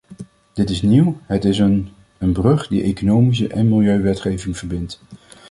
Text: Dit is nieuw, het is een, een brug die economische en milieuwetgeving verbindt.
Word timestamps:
Dit 0.53 0.69
is 0.69 0.81
nieuw, 0.81 1.17
het 1.23 1.45
is 1.45 1.59
een, 1.59 1.89
een 2.17 2.31
brug 2.33 2.67
die 2.67 2.81
economische 2.83 3.47
en 3.47 3.69
milieuwetgeving 3.69 4.57
verbindt. 4.57 5.01